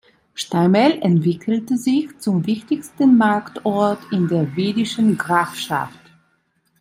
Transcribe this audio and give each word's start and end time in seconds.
Steimel 0.33 0.93
entwickelte 1.03 1.77
sich 1.77 2.17
zum 2.17 2.47
wichtigsten 2.47 3.17
Marktort 3.19 3.99
in 4.11 4.27
der 4.27 4.55
wiedischen 4.55 5.15
Grafschaft. 5.15 5.93